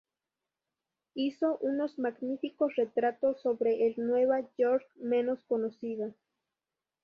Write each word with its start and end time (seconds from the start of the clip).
Hizo 1.13 1.57
unos 1.59 1.99
magníficos 1.99 2.75
retratos 2.75 3.39
sobre 3.43 3.85
el 3.85 3.93
Nueva 3.97 4.41
York 4.57 4.83
menos 4.95 5.43
conocido. 5.43 6.15